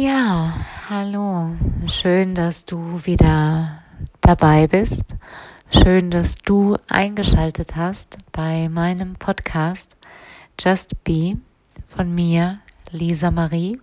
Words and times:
Ja, 0.00 0.54
hallo. 0.88 1.56
Schön, 1.88 2.36
dass 2.36 2.64
du 2.64 3.04
wieder 3.04 3.82
dabei 4.20 4.68
bist. 4.68 5.02
Schön, 5.72 6.12
dass 6.12 6.36
du 6.36 6.76
eingeschaltet 6.86 7.74
hast 7.74 8.16
bei 8.30 8.68
meinem 8.68 9.16
Podcast 9.16 9.96
Just 10.56 11.02
Be 11.02 11.38
von 11.88 12.14
mir, 12.14 12.60
Lisa 12.92 13.32
Marie. 13.32 13.80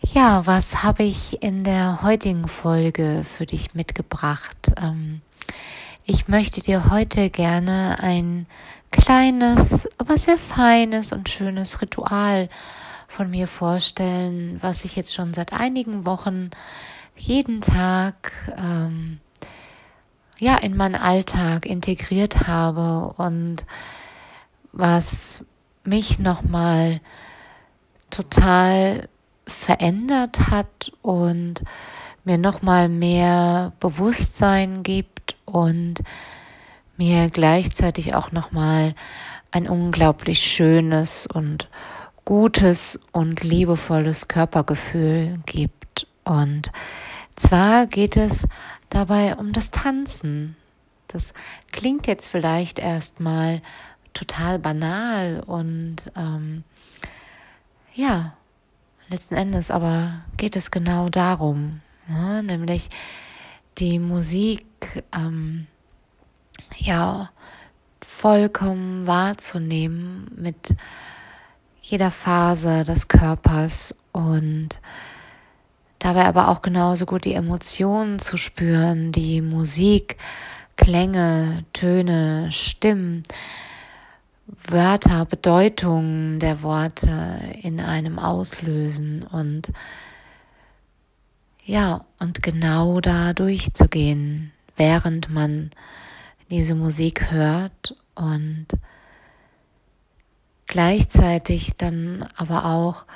Ja, 0.00 0.46
was 0.46 0.82
habe 0.82 1.02
ich 1.02 1.42
in 1.42 1.62
der 1.62 2.00
heutigen 2.00 2.48
Folge 2.48 3.26
für 3.30 3.44
dich 3.44 3.74
mitgebracht? 3.74 4.72
Ähm, 4.82 5.20
ich 6.02 6.28
möchte 6.28 6.62
dir 6.62 6.88
heute 6.90 7.28
gerne 7.28 7.98
ein 8.00 8.46
kleines, 8.90 9.86
aber 9.98 10.16
sehr 10.16 10.38
feines 10.38 11.12
und 11.12 11.28
schönes 11.28 11.82
Ritual 11.82 12.48
von 13.08 13.30
mir 13.30 13.48
vorstellen, 13.48 14.58
was 14.60 14.84
ich 14.84 14.96
jetzt 14.96 15.14
schon 15.14 15.34
seit 15.34 15.52
einigen 15.52 16.06
Wochen 16.06 16.50
jeden 17.16 17.60
Tag 17.60 18.32
ähm, 18.56 19.20
ja 20.38 20.56
in 20.56 20.76
meinen 20.76 20.96
Alltag 20.96 21.66
integriert 21.66 22.46
habe 22.46 23.14
und 23.16 23.64
was 24.72 25.44
mich 25.84 26.18
nochmal 26.18 27.00
total 28.10 29.08
verändert 29.46 30.50
hat 30.50 30.92
und 31.02 31.62
mir 32.24 32.38
nochmal 32.38 32.88
mehr 32.88 33.72
Bewusstsein 33.78 34.82
gibt 34.82 35.36
und 35.44 36.02
mir 36.96 37.30
gleichzeitig 37.30 38.14
auch 38.14 38.32
nochmal 38.32 38.94
ein 39.52 39.68
unglaublich 39.68 40.40
schönes 40.40 41.26
und 41.26 41.68
gutes 42.26 43.00
und 43.12 43.44
liebevolles 43.44 44.28
Körpergefühl 44.28 45.38
gibt. 45.46 46.06
Und 46.24 46.70
zwar 47.36 47.86
geht 47.86 48.18
es 48.18 48.46
dabei 48.90 49.36
um 49.36 49.54
das 49.54 49.70
Tanzen. 49.70 50.56
Das 51.08 51.32
klingt 51.72 52.06
jetzt 52.06 52.26
vielleicht 52.26 52.80
erstmal 52.80 53.62
total 54.12 54.58
banal 54.58 55.42
und 55.46 56.10
ähm, 56.16 56.64
ja, 57.94 58.36
letzten 59.08 59.36
Endes 59.36 59.70
aber 59.70 60.20
geht 60.36 60.56
es 60.56 60.70
genau 60.70 61.08
darum, 61.08 61.80
ja, 62.08 62.42
nämlich 62.42 62.90
die 63.78 64.00
Musik 64.00 64.66
ähm, 65.14 65.68
ja 66.76 67.30
vollkommen 68.02 69.06
wahrzunehmen 69.06 70.28
mit 70.34 70.74
jeder 71.88 72.10
Phase 72.10 72.82
des 72.82 73.06
Körpers 73.06 73.94
und 74.10 74.80
dabei 76.00 76.24
aber 76.24 76.48
auch 76.48 76.60
genauso 76.60 77.06
gut 77.06 77.24
die 77.24 77.34
Emotionen 77.34 78.18
zu 78.18 78.36
spüren, 78.36 79.12
die 79.12 79.40
Musik, 79.40 80.16
Klänge, 80.76 81.64
Töne, 81.72 82.50
Stimmen, 82.50 83.22
Wörter, 84.68 85.26
Bedeutungen 85.26 86.40
der 86.40 86.62
Worte 86.62 87.38
in 87.62 87.80
einem 87.80 88.18
auslösen 88.18 89.22
und 89.22 89.72
ja, 91.64 92.04
und 92.18 92.42
genau 92.42 93.00
da 93.00 93.32
durchzugehen, 93.32 94.50
während 94.76 95.30
man 95.30 95.70
diese 96.50 96.74
Musik 96.74 97.30
hört 97.30 97.96
und 98.16 98.66
gleichzeitig 100.76 101.72
dann 101.78 102.28
aber 102.36 102.66
auch 102.66 103.06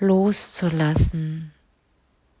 loszulassen, 0.00 1.52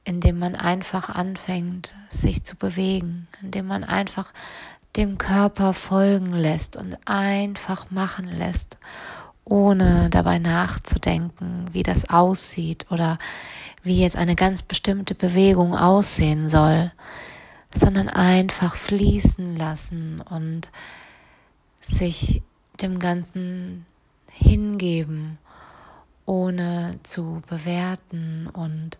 indem 0.02 0.40
man 0.40 0.56
einfach 0.56 1.08
anfängt, 1.08 1.94
sich 2.08 2.42
zu 2.42 2.56
bewegen, 2.56 3.28
indem 3.40 3.68
man 3.68 3.84
einfach 3.84 4.32
dem 4.96 5.18
Körper 5.18 5.72
folgen 5.72 6.32
lässt 6.32 6.76
und 6.76 6.98
einfach 7.04 7.92
machen 7.92 8.26
lässt, 8.26 8.78
ohne 9.44 10.10
dabei 10.10 10.40
nachzudenken, 10.40 11.68
wie 11.70 11.84
das 11.84 12.10
aussieht 12.10 12.86
oder 12.90 13.20
wie 13.84 14.00
jetzt 14.00 14.16
eine 14.16 14.34
ganz 14.34 14.62
bestimmte 14.62 15.14
Bewegung 15.14 15.76
aussehen 15.76 16.48
soll, 16.48 16.90
sondern 17.72 18.08
einfach 18.08 18.74
fließen 18.74 19.56
lassen 19.56 20.20
und 20.28 20.72
sich 21.80 22.42
dem 22.82 22.98
Ganzen 22.98 23.86
hingeben, 24.38 25.38
ohne 26.26 27.00
zu 27.02 27.42
bewerten 27.48 28.48
und 28.52 28.98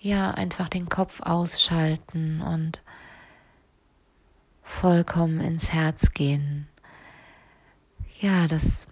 ja, 0.00 0.30
einfach 0.30 0.68
den 0.68 0.88
Kopf 0.88 1.20
ausschalten 1.20 2.40
und 2.40 2.82
vollkommen 4.62 5.40
ins 5.40 5.72
Herz 5.72 6.12
gehen. 6.12 6.68
Ja, 8.18 8.46
das 8.46 8.86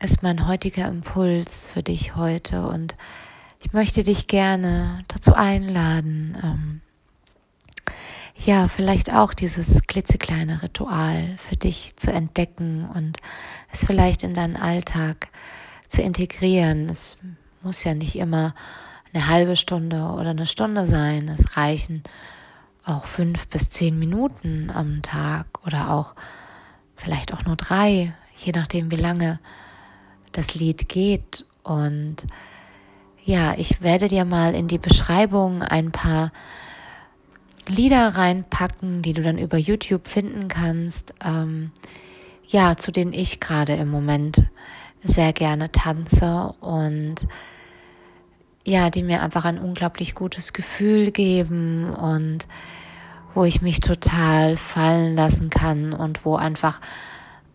ist 0.00 0.22
mein 0.22 0.48
heutiger 0.48 0.88
Impuls 0.88 1.66
für 1.66 1.82
dich 1.82 2.16
heute 2.16 2.66
und 2.66 2.96
ich 3.60 3.72
möchte 3.72 4.02
dich 4.02 4.26
gerne 4.26 5.02
dazu 5.08 5.34
einladen, 5.34 6.36
ähm, 6.42 6.80
ja, 8.36 8.66
vielleicht 8.66 9.12
auch 9.12 9.34
dieses 9.34 9.81
klitzekleine 9.92 10.62
Ritual 10.62 11.34
für 11.36 11.56
dich 11.56 11.92
zu 11.96 12.10
entdecken 12.10 12.88
und 12.94 13.18
es 13.70 13.84
vielleicht 13.84 14.22
in 14.22 14.32
deinen 14.32 14.56
Alltag 14.56 15.28
zu 15.86 16.00
integrieren. 16.00 16.88
Es 16.88 17.16
muss 17.60 17.84
ja 17.84 17.92
nicht 17.92 18.16
immer 18.16 18.54
eine 19.12 19.28
halbe 19.28 19.54
Stunde 19.54 20.04
oder 20.04 20.30
eine 20.30 20.46
Stunde 20.46 20.86
sein. 20.86 21.28
Es 21.28 21.58
reichen 21.58 22.02
auch 22.86 23.04
fünf 23.04 23.48
bis 23.48 23.68
zehn 23.68 23.98
Minuten 23.98 24.70
am 24.70 25.02
Tag 25.02 25.46
oder 25.66 25.90
auch 25.90 26.14
vielleicht 26.96 27.34
auch 27.34 27.44
nur 27.44 27.56
drei, 27.56 28.14
je 28.34 28.52
nachdem, 28.52 28.90
wie 28.90 28.96
lange 28.96 29.40
das 30.32 30.54
Lied 30.54 30.88
geht. 30.88 31.44
Und 31.64 32.24
ja, 33.22 33.52
ich 33.58 33.82
werde 33.82 34.08
dir 34.08 34.24
mal 34.24 34.54
in 34.54 34.68
die 34.68 34.78
Beschreibung 34.78 35.62
ein 35.62 35.92
paar 35.92 36.32
Lieder 37.68 38.08
reinpacken, 38.16 39.02
die 39.02 39.12
du 39.12 39.22
dann 39.22 39.38
über 39.38 39.56
YouTube 39.56 40.06
finden 40.06 40.48
kannst, 40.48 41.14
ähm, 41.24 41.70
ja, 42.48 42.76
zu 42.76 42.92
denen 42.92 43.12
ich 43.12 43.40
gerade 43.40 43.74
im 43.74 43.88
Moment 43.88 44.44
sehr 45.04 45.32
gerne 45.32 45.72
tanze 45.72 46.54
und 46.60 47.26
ja, 48.64 48.90
die 48.90 49.02
mir 49.02 49.22
einfach 49.22 49.44
ein 49.44 49.58
unglaublich 49.58 50.14
gutes 50.14 50.52
Gefühl 50.52 51.10
geben 51.10 51.90
und 51.90 52.46
wo 53.34 53.44
ich 53.44 53.62
mich 53.62 53.80
total 53.80 54.56
fallen 54.56 55.16
lassen 55.16 55.50
kann 55.50 55.92
und 55.92 56.24
wo 56.24 56.36
einfach 56.36 56.80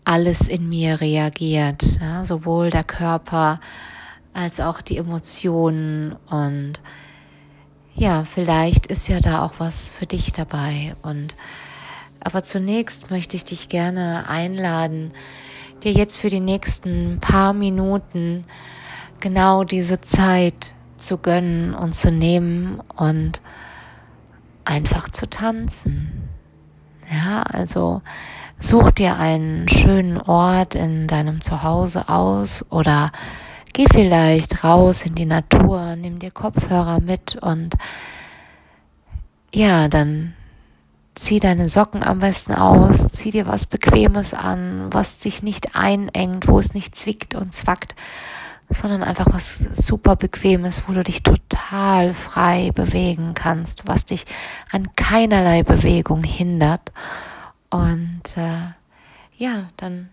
alles 0.03 0.47
in 0.47 0.67
mir 0.67 1.01
reagiert, 1.01 1.99
ja, 2.01 2.25
sowohl 2.25 2.69
der 2.69 2.83
Körper 2.83 3.59
als 4.33 4.59
auch 4.59 4.81
die 4.81 4.97
Emotionen 4.97 6.15
und 6.29 6.81
ja, 7.97 8.25
vielleicht 8.25 8.85
ist 8.85 9.07
ja 9.07 9.19
da 9.19 9.43
auch 9.43 9.53
was 9.57 9.89
für 9.89 10.05
dich 10.05 10.31
dabei. 10.31 10.95
Und 11.01 11.35
aber 12.19 12.43
zunächst 12.43 13.09
möchte 13.09 13.35
ich 13.35 13.45
dich 13.45 13.69
gerne 13.69 14.25
einladen, 14.29 15.11
dir 15.83 15.91
jetzt 15.91 16.17
für 16.17 16.29
die 16.29 16.39
nächsten 16.39 17.19
paar 17.19 17.53
Minuten 17.53 18.45
genau 19.19 19.63
diese 19.63 20.01
Zeit 20.01 20.73
zu 20.97 21.17
gönnen 21.17 21.73
und 21.73 21.95
zu 21.95 22.11
nehmen 22.11 22.81
und 22.95 23.41
einfach 24.65 25.09
zu 25.09 25.29
tanzen. 25.29 26.29
Ja, 27.11 27.43
also 27.43 28.01
such 28.59 28.91
dir 28.91 29.17
einen 29.17 29.67
schönen 29.69 30.17
Ort 30.17 30.75
in 30.75 31.07
deinem 31.07 31.41
Zuhause 31.41 32.09
aus 32.09 32.65
oder 32.69 33.11
Geh 33.77 33.85
vielleicht 33.91 34.63
raus 34.63 35.05
in 35.05 35.13
die 35.13 35.27
Natur, 35.27 35.95
nimm 35.95 36.17
dir 36.17 36.31
Kopfhörer 36.31 36.99
mit 36.99 37.35
und 37.35 37.75
ja, 39.53 39.87
dann 39.87 40.33
zieh 41.13 41.39
deine 41.39 41.69
Socken 41.69 42.01
am 42.01 42.17
besten 42.17 42.55
aus, 42.55 43.07
zieh 43.09 43.29
dir 43.29 43.45
was 43.45 43.67
Bequemes 43.67 44.33
an, 44.33 44.87
was 44.91 45.19
dich 45.19 45.43
nicht 45.43 45.75
einengt, 45.75 46.47
wo 46.47 46.57
es 46.57 46.73
nicht 46.73 46.95
zwickt 46.95 47.35
und 47.35 47.53
zwackt, 47.53 47.93
sondern 48.67 49.03
einfach 49.03 49.27
was 49.31 49.59
super 49.59 50.15
Bequemes, 50.15 50.81
wo 50.87 50.93
du 50.93 51.03
dich 51.03 51.21
total 51.21 52.15
frei 52.15 52.71
bewegen 52.73 53.35
kannst, 53.35 53.83
was 53.85 54.05
dich 54.05 54.25
an 54.71 54.95
keinerlei 54.95 55.61
Bewegung 55.61 56.23
hindert. 56.23 56.91
Und 57.69 58.23
äh, 58.37 58.73
ja, 59.37 59.69
dann 59.77 60.09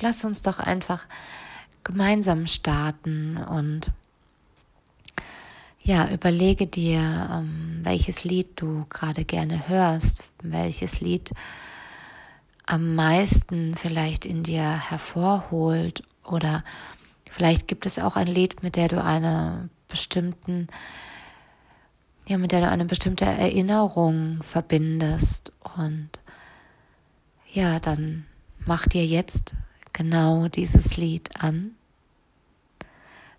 lass 0.00 0.24
uns 0.24 0.40
doch 0.40 0.58
einfach 0.58 1.04
gemeinsam 1.84 2.46
starten 2.46 3.36
und 3.36 3.90
ja, 5.84 6.08
überlege 6.10 6.66
dir, 6.66 7.00
ähm, 7.32 7.80
welches 7.82 8.24
Lied 8.24 8.52
du 8.56 8.86
gerade 8.88 9.24
gerne 9.24 9.68
hörst, 9.68 10.22
welches 10.42 11.00
Lied 11.00 11.32
am 12.66 12.94
meisten 12.94 13.74
vielleicht 13.74 14.24
in 14.24 14.44
dir 14.44 14.62
hervorholt 14.62 16.04
oder 16.24 16.62
vielleicht 17.28 17.66
gibt 17.66 17.86
es 17.86 17.98
auch 17.98 18.14
ein 18.14 18.28
Lied, 18.28 18.62
mit 18.62 18.76
der 18.76 18.88
du 18.88 19.02
eine 19.02 19.68
bestimmten, 19.88 20.68
ja, 22.28 22.38
mit 22.38 22.52
der 22.52 22.60
du 22.60 22.68
eine 22.68 22.84
bestimmte 22.84 23.24
Erinnerung 23.24 24.40
verbindest. 24.44 25.52
Und 25.76 26.10
ja, 27.52 27.80
dann 27.80 28.26
mach 28.64 28.86
dir 28.86 29.04
jetzt 29.04 29.56
genau 29.92 30.48
dieses 30.48 30.96
Lied 30.96 31.42
an. 31.42 31.76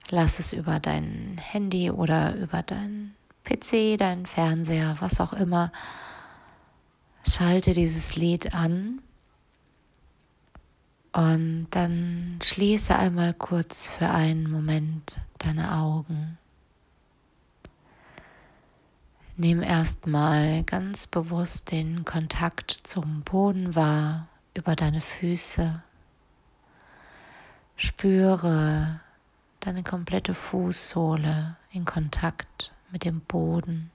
Lass 0.10 0.40
es 0.40 0.54
über 0.54 0.80
dein 0.80 1.38
Handy 1.40 1.90
oder 1.90 2.36
über 2.36 2.62
dein 2.62 3.16
PC, 3.44 3.98
deinen 3.98 4.26
Fernseher, 4.26 4.96
was 5.00 5.20
auch 5.20 5.34
immer. 5.34 5.72
Schalte 7.28 7.74
dieses 7.74 8.16
Lied 8.16 8.54
an 8.54 9.02
und 11.14 11.68
dann 11.72 12.40
schließe 12.44 12.96
einmal 12.96 13.34
kurz 13.34 13.88
für 13.88 14.10
einen 14.10 14.50
Moment 14.50 15.18
deine 15.38 15.78
Augen. 15.78 16.38
Nimm 19.36 19.64
erstmal 19.64 20.64
ganz 20.64 21.08
bewusst 21.08 21.72
den 21.72 22.06
Kontakt 22.06 22.72
zum 22.84 23.22
Boden 23.22 23.74
wahr, 23.74 24.28
über 24.56 24.76
deine 24.76 25.02
Füße. 25.02 25.84
Spüre 27.84 29.02
deine 29.60 29.84
komplette 29.84 30.34
Fußsohle 30.34 31.58
in 31.70 31.84
Kontakt 31.84 32.74
mit 32.94 33.04
dem 33.04 33.20
Boden. 33.20 33.92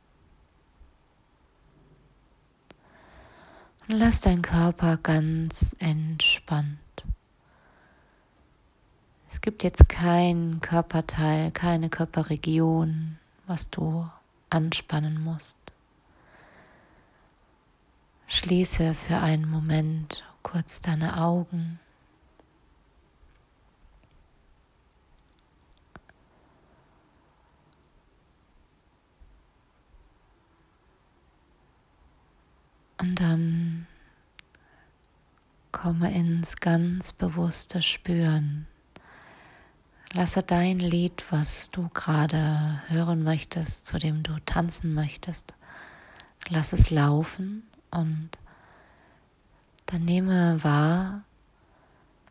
Und 3.87 3.97
lass 3.97 4.21
deinen 4.21 4.43
Körper 4.43 4.99
ganz 4.99 5.75
entspannt. 5.79 7.07
Es 9.31 9.41
gibt 9.41 9.65
jetzt 9.65 9.89
kein 9.89 10.61
Körperteil, 10.61 11.51
keine 11.51 11.89
Körperregion, 11.89 13.17
was 13.47 13.71
du 13.71 14.07
anspannen 14.51 15.19
musst. 15.25 15.57
Schließe 18.27 18.93
für 18.93 19.17
einen 19.17 19.49
Moment 19.49 20.25
kurz 20.43 20.83
deine 20.83 21.23
Augen. 21.23 21.81
Und 33.09 33.21
dann 33.23 33.87
komme 35.73 36.13
ins 36.15 36.57
ganz 36.57 37.15
bewusste 37.15 37.81
Spüren. 37.81 38.67
Lasse 40.13 40.43
dein 40.43 40.79
Lied, 40.79 41.25
was 41.31 41.71
du 41.71 41.89
gerade 41.89 42.83
hören 42.89 43.23
möchtest, 43.23 43.87
zu 43.87 43.99
dem 43.99 44.23
du 44.23 44.39
tanzen 44.45 44.93
möchtest, 44.93 45.55
lass 46.51 46.75
es 46.75 46.91
laufen 46.91 47.63
und 47.91 48.29
dann 49.87 50.05
nehme 50.05 50.63
wahr, 50.63 51.23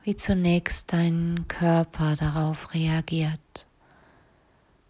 wie 0.03 0.15
zunächst 0.15 0.94
dein 0.94 1.45
Körper 1.47 2.15
darauf 2.15 2.75
reagiert. 2.75 3.65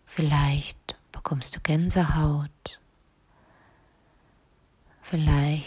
Vielleicht 0.03 0.97
bekommst 1.13 1.55
du 1.55 1.61
Gänsehaut. 1.61 2.51
Vielleicht 5.09 5.66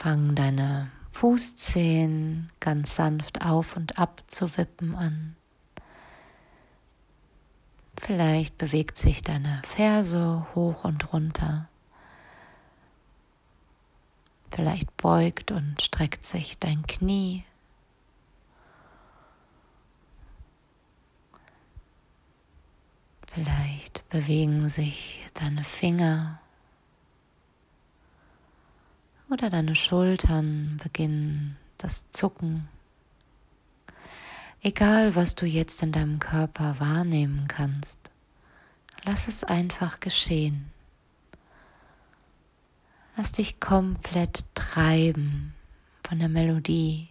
fangen 0.00 0.34
deine 0.34 0.90
Fußzehen 1.12 2.50
ganz 2.58 2.96
sanft 2.96 3.44
auf 3.44 3.76
und 3.76 3.98
ab 3.98 4.22
zu 4.28 4.56
wippen 4.56 4.94
an. 4.96 5.36
Vielleicht 7.98 8.56
bewegt 8.56 8.96
sich 8.96 9.20
deine 9.20 9.60
Ferse 9.66 10.46
hoch 10.54 10.84
und 10.84 11.12
runter. 11.12 11.68
Vielleicht 14.50 14.96
beugt 14.96 15.50
und 15.50 15.82
streckt 15.82 16.24
sich 16.24 16.58
dein 16.58 16.86
Knie. 16.86 17.44
Vielleicht 23.26 24.08
bewegen 24.08 24.66
sich 24.70 25.28
deine 25.34 25.62
Finger 25.62 26.39
oder 29.30 29.48
deine 29.48 29.74
Schultern 29.74 30.80
beginnen 30.82 31.56
das 31.78 32.04
Zucken. 32.10 32.68
Egal, 34.62 35.14
was 35.14 35.34
du 35.34 35.46
jetzt 35.46 35.82
in 35.82 35.92
deinem 35.92 36.18
Körper 36.18 36.78
wahrnehmen 36.78 37.46
kannst, 37.48 37.98
lass 39.04 39.28
es 39.28 39.44
einfach 39.44 40.00
geschehen. 40.00 40.70
Lass 43.16 43.32
dich 43.32 43.60
komplett 43.60 44.44
treiben 44.54 45.54
von 46.06 46.18
der 46.18 46.28
Melodie 46.28 47.08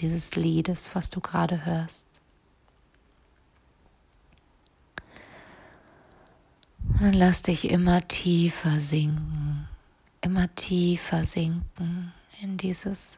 dieses 0.00 0.36
Liedes, 0.36 0.94
was 0.94 1.10
du 1.10 1.20
gerade 1.20 1.64
hörst. 1.64 2.06
Und 6.88 7.02
dann 7.02 7.12
lass 7.12 7.42
dich 7.42 7.70
immer 7.70 8.06
tiefer 8.08 8.80
sinken, 8.80 9.37
immer 10.28 10.54
tiefer 10.54 11.24
sinken 11.24 12.12
in 12.42 12.58
dieses 12.58 13.16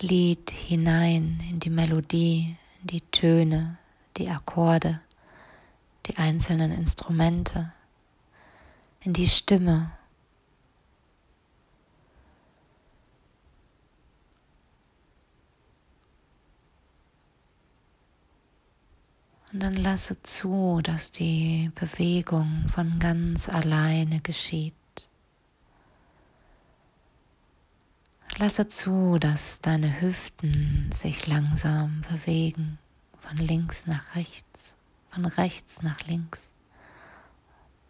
Lied 0.00 0.50
hinein, 0.50 1.38
in 1.50 1.60
die 1.60 1.68
Melodie, 1.68 2.56
die 2.82 3.02
Töne, 3.10 3.76
die 4.16 4.30
Akkorde, 4.30 5.02
die 6.06 6.16
einzelnen 6.16 6.72
Instrumente, 6.72 7.74
in 9.02 9.12
die 9.12 9.28
Stimme. 9.28 9.92
Und 19.52 19.62
dann 19.62 19.74
lasse 19.74 20.22
zu, 20.22 20.80
dass 20.82 21.12
die 21.12 21.70
Bewegung 21.74 22.64
von 22.68 22.98
ganz 22.98 23.50
alleine 23.50 24.20
geschieht. 24.20 24.72
Lasse 28.36 28.66
zu, 28.66 29.18
dass 29.20 29.60
deine 29.60 30.00
Hüften 30.00 30.90
sich 30.92 31.28
langsam 31.28 32.02
bewegen, 32.10 32.80
von 33.20 33.36
links 33.36 33.86
nach 33.86 34.16
rechts, 34.16 34.74
von 35.10 35.24
rechts 35.24 35.82
nach 35.82 36.00
links, 36.08 36.50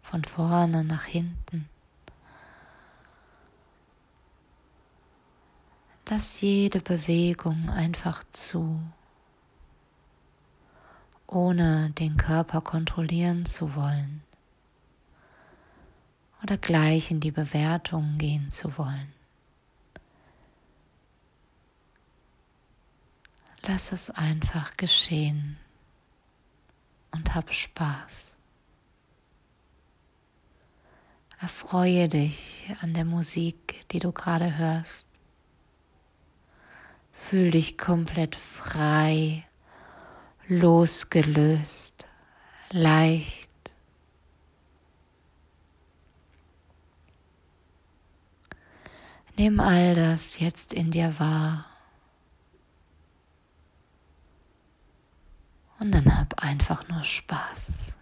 von 0.03 0.23
vorne 0.23 0.83
nach 0.83 1.05
hinten. 1.05 1.67
Lass 6.07 6.41
jede 6.41 6.79
Bewegung 6.79 7.71
einfach 7.71 8.23
zu, 8.31 8.79
ohne 11.25 11.89
den 11.89 12.17
Körper 12.17 12.61
kontrollieren 12.61 13.47
zu 13.47 13.73
wollen. 13.73 14.21
Oder 16.43 16.57
gleich 16.57 17.09
in 17.09 17.19
die 17.19 17.31
Bewertung 17.31 18.19
gehen 18.19 18.51
zu 18.51 18.77
wollen. 18.77 19.14
Lass 23.67 23.91
es 23.91 24.11
einfach 24.11 24.77
geschehen 24.77 25.57
und 27.11 27.33
hab 27.33 27.51
Spaß. 27.51 28.35
Erfreue 31.39 32.07
dich 32.07 32.67
an 32.81 32.93
der 32.93 33.05
Musik, 33.05 33.87
die 33.91 33.99
du 33.99 34.11
gerade 34.11 34.57
hörst. 34.57 35.07
Fühl 37.11 37.49
dich 37.51 37.77
komplett 37.77 38.35
frei, 38.35 39.43
losgelöst, 40.47 42.05
leicht. 42.69 43.49
Nimm 49.37 49.59
all 49.59 49.95
das 49.95 50.39
jetzt 50.39 50.73
in 50.73 50.91
dir 50.91 51.19
wahr. 51.19 51.74
Und 55.79 55.91
dann 55.91 56.17
hab 56.17 56.41
einfach 56.41 56.87
nur 56.87 57.03
Spaß. 57.03 57.93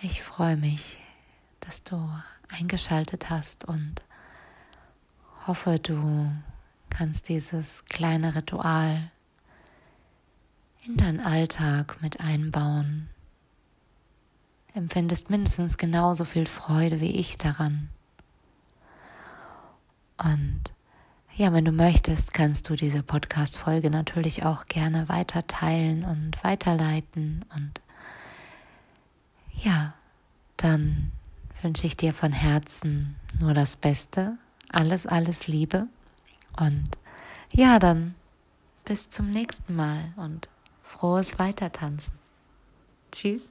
Ich 0.00 0.22
freue 0.22 0.56
mich, 0.56 0.98
dass 1.60 1.82
du 1.82 2.08
eingeschaltet 2.48 3.30
hast 3.30 3.64
und 3.64 4.02
hoffe, 5.46 5.80
du 5.80 6.30
kannst 6.88 7.28
dieses 7.28 7.84
kleine 7.86 8.34
Ritual 8.36 9.10
in 10.86 10.96
deinen 10.96 11.20
Alltag 11.20 12.00
mit 12.00 12.20
einbauen. 12.20 13.10
Empfindest 14.72 15.30
mindestens 15.30 15.76
genauso 15.78 16.24
viel 16.24 16.46
Freude 16.46 17.00
wie 17.00 17.16
ich 17.16 17.36
daran. 17.36 17.88
Und 20.18 20.62
ja, 21.36 21.52
wenn 21.52 21.64
du 21.64 21.72
möchtest, 21.72 22.34
kannst 22.34 22.68
du 22.68 22.74
diese 22.74 23.02
Podcast-Folge 23.02 23.90
natürlich 23.90 24.44
auch 24.44 24.66
gerne 24.66 25.08
weiter 25.08 25.46
teilen 25.46 26.04
und 26.04 26.42
weiterleiten. 26.42 27.44
Und 27.54 27.80
ja, 29.52 29.94
dann 30.56 31.12
wünsche 31.62 31.86
ich 31.86 31.96
dir 31.96 32.12
von 32.12 32.32
Herzen 32.32 33.16
nur 33.40 33.54
das 33.54 33.76
Beste. 33.76 34.36
Alles, 34.70 35.06
alles 35.06 35.46
Liebe. 35.46 35.86
Und 36.58 36.90
ja, 37.52 37.78
dann 37.78 38.14
bis 38.84 39.10
zum 39.10 39.30
nächsten 39.30 39.76
Mal 39.76 40.12
und 40.16 40.48
frohes 40.82 41.38
Weitertanzen. 41.38 42.14
Tschüss. 43.12 43.48